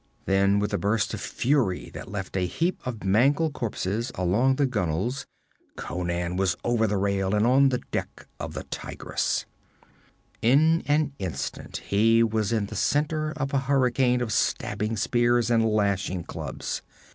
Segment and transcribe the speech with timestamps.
[0.25, 4.65] Then, with a burst of fury that left a heap of mangled corpses along the
[4.65, 5.27] gunwales,
[5.75, 9.45] Conan was over the rail and on the deck of the Tigress.
[10.41, 16.23] In an instant he was the center of a hurricane of stabbing spears and lashing
[16.23, 16.81] clubs.